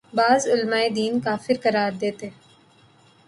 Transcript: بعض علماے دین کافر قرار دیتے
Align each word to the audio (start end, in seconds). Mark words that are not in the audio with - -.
بعض 0.17 0.41
علماے 0.53 0.87
دین 0.97 1.13
کافر 1.25 1.55
قرار 1.63 1.91
دیتے 2.01 2.29